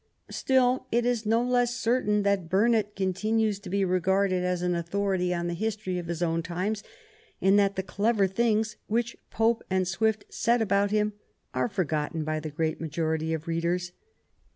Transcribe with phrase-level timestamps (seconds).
[0.31, 5.31] Still it is no less certain that Burnet continues to be regarded as an authority
[5.31, 6.81] on the history of his own times,
[7.39, 11.13] and that the clever things which Pope and Swift said about him
[11.53, 13.91] are forgotten by the great majority of readers.